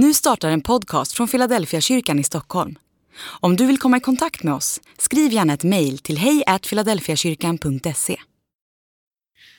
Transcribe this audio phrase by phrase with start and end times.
[0.00, 2.78] Nu startar en podcast från Philadelphia kyrkan i Stockholm.
[3.20, 8.16] Om du vill komma i kontakt med oss, skriv gärna ett mejl till hejfiladelfiakyrkan.se.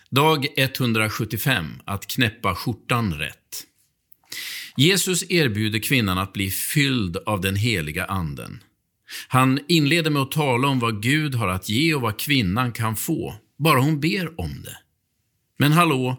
[0.09, 1.65] Dag 175.
[1.85, 3.63] Att knäppa skjortan rätt.
[4.77, 8.63] Jesus erbjuder kvinnan att bli fylld av den heliga Anden.
[9.27, 12.95] Han inleder med att tala om vad Gud har att ge och vad kvinnan kan
[12.95, 14.77] få, bara hon ber om det.
[15.57, 16.17] Men hallå,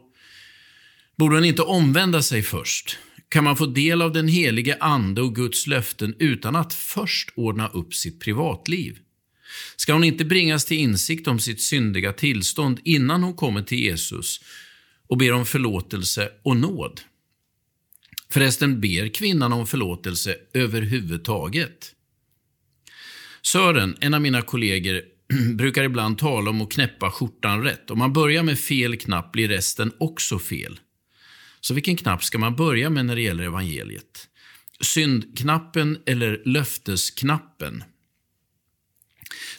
[1.17, 2.99] borde hon inte omvända sig först?
[3.31, 7.69] Kan man få del av den helige Ande och Guds löften utan att först ordna
[7.69, 8.99] upp sitt privatliv?
[9.77, 14.41] Ska hon inte bringas till insikt om sitt syndiga tillstånd innan hon kommer till Jesus
[15.09, 17.01] och ber om förlåtelse och nåd?
[18.31, 21.95] Förresten ber kvinnan om förlåtelse överhuvudtaget.
[23.43, 25.03] Sören, en av mina kollegor,
[25.55, 27.91] brukar ibland tala om att knäppa skjortan rätt.
[27.91, 30.81] Om man börjar med fel knapp blir resten också fel.
[31.61, 34.29] Så vilken knapp ska man börja med när det gäller evangeliet?
[34.81, 37.85] Syndknappen eller löftesknappen?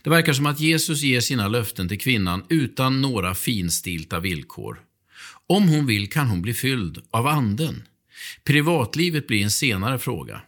[0.03, 4.81] Det verkar som att Jesus ger sina löften till kvinnan utan några finstilta villkor.
[5.47, 7.83] Om hon vill kan hon bli fylld av Anden.
[8.43, 10.41] Privatlivet blir en senare fråga.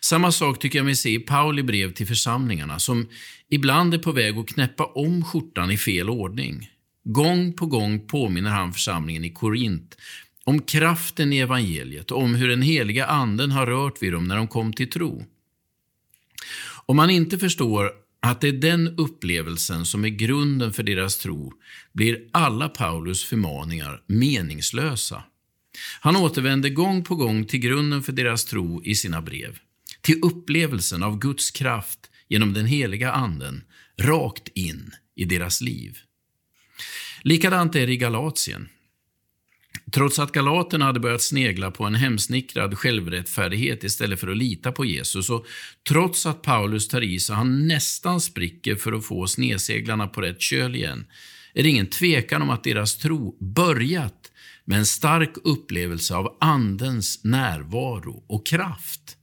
[0.00, 3.08] Samma sak tycker jag mig se i Pauli brev till församlingarna, som
[3.48, 6.70] ibland är på väg att knäppa om skjortan i fel ordning.
[7.04, 9.96] Gång på gång påminner han församlingen i Korint
[10.44, 14.36] om kraften i evangeliet och om hur den heliga anden har rört vid dem när
[14.36, 15.24] de kom till tro.
[16.86, 17.90] Om man inte förstår
[18.22, 21.52] att det är den upplevelsen som är grunden för deras tro
[21.92, 25.24] blir alla Paulus förmaningar meningslösa.
[26.00, 29.58] Han återvänder gång på gång till grunden för deras tro i sina brev.
[30.00, 33.64] Till upplevelsen av Guds kraft genom den heliga anden,
[34.00, 35.98] rakt in i deras liv.
[37.22, 38.68] Likadant är det i Galatien.
[39.94, 44.84] Trots att galaterna hade börjat snegla på en hemsnickrad självrättfärdighet istället för att lita på
[44.84, 45.46] Jesus och
[45.88, 50.40] trots att Paulus tar i så han nästan spricker för att få sneseglarna på rätt
[50.40, 51.06] köl igen,
[51.54, 54.32] är det ingen tvekan om att deras tro börjat
[54.64, 59.16] med en stark upplevelse av Andens närvaro och kraft.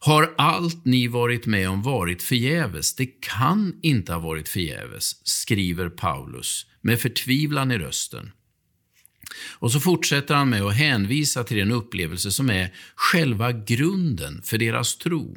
[0.00, 2.94] Har allt ni varit med om varit förgäves?
[2.94, 8.30] Det kan inte ha varit förgäves, skriver Paulus med förtvivlan i rösten.
[9.58, 14.58] Och så fortsätter han med att hänvisa till den upplevelse som är själva grunden för
[14.58, 15.36] deras tro.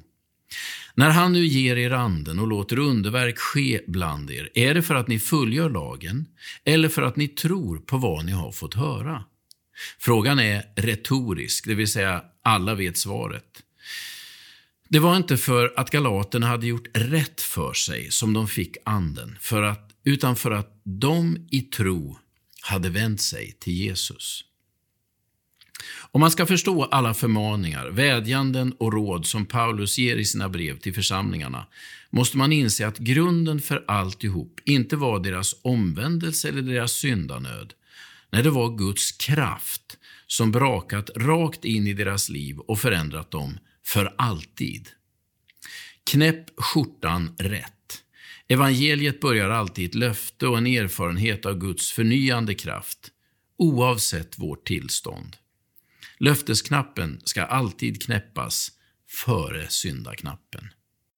[0.96, 4.96] När han nu ger er anden och låter underverk ske bland er, är det för
[4.96, 6.26] att ni fullgör lagen
[6.66, 9.24] eller för att ni tror på vad ni har fått höra?
[10.00, 13.46] Frågan är retorisk, det vill säga alla vet svaret.
[14.90, 19.38] Det var inte för att galaterna hade gjort rätt för sig som de fick anden,
[19.40, 22.18] för att, utan för att de i tro
[22.72, 24.44] hade vänt sig till Jesus.
[26.12, 30.80] Om man ska förstå alla förmaningar, vädjanden och råd som Paulus ger i sina brev
[30.80, 31.66] till församlingarna
[32.10, 37.74] måste man inse att grunden för alltihop inte var deras omvändelse eller deras syndanöd.
[38.32, 43.60] Nej, det var Guds kraft som brakat rakt in i deras liv och förändrat dem
[43.86, 44.90] för alltid.
[46.12, 47.81] Knäpp skjortan rätt.
[48.52, 53.12] Evangeliet börjar alltid ett löfte och en erfarenhet av Guds förnyande kraft,
[53.58, 55.38] oavsett vårt tillstånd.
[56.18, 58.72] Löftesknappen ska alltid knäppas
[59.10, 60.70] före syndaknappen.